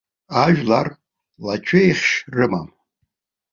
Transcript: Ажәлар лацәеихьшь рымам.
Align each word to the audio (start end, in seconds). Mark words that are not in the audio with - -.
Ажәлар 0.43 0.87
лацәеихьшь 1.45 2.11
рымам. 2.35 2.67